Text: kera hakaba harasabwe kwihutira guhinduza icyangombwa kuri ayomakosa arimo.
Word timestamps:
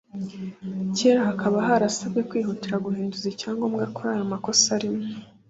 kera 0.95 1.19
hakaba 1.29 1.57
harasabwe 1.67 2.19
kwihutira 2.29 2.83
guhinduza 2.85 3.27
icyangombwa 3.33 3.83
kuri 3.93 4.07
ayomakosa 4.13 4.67
arimo. 4.77 5.01